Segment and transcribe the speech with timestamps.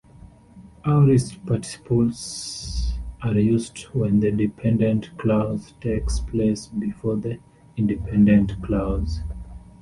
[0.83, 7.37] "Aorist participles" are used when the dependent clause takes place before the
[7.77, 9.19] independent clause.